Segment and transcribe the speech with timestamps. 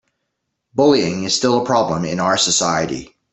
[0.73, 3.15] Bullying is still a problem in our society.